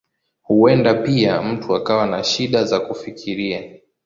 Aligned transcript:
Huenda 0.43 0.93
pia 0.93 1.41
mtu 1.41 1.75
akawa 1.75 2.07
na 2.07 2.23
shida 2.23 2.63
za 2.63 2.79
kufikiria. 2.79 3.69